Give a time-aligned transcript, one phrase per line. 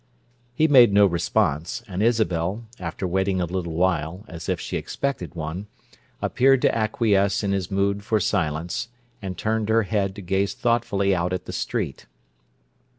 [0.55, 5.35] He made no response, and Isabel, after waiting a little while, as if she expected
[5.35, 5.67] one,
[6.23, 8.89] appeared to acquiesce in his mood for silence,
[9.21, 12.07] and turned her head to gaze thoughtfully out at the street.